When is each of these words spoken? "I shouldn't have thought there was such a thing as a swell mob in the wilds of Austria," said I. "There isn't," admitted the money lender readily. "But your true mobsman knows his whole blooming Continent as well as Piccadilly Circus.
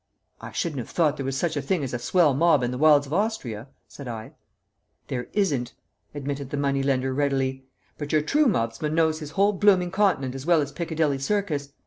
"I 0.41 0.51
shouldn't 0.51 0.79
have 0.79 0.89
thought 0.89 1.17
there 1.17 1.25
was 1.27 1.37
such 1.37 1.55
a 1.55 1.61
thing 1.61 1.83
as 1.83 1.93
a 1.93 1.99
swell 1.99 2.33
mob 2.33 2.63
in 2.63 2.71
the 2.71 2.79
wilds 2.79 3.05
of 3.05 3.13
Austria," 3.13 3.67
said 3.87 4.07
I. 4.07 4.33
"There 5.09 5.27
isn't," 5.33 5.73
admitted 6.15 6.49
the 6.49 6.57
money 6.57 6.81
lender 6.81 7.13
readily. 7.13 7.67
"But 7.99 8.11
your 8.11 8.23
true 8.23 8.47
mobsman 8.47 8.95
knows 8.95 9.19
his 9.19 9.29
whole 9.37 9.53
blooming 9.53 9.91
Continent 9.91 10.33
as 10.33 10.43
well 10.43 10.59
as 10.59 10.71
Piccadilly 10.71 11.19
Circus. 11.19 11.69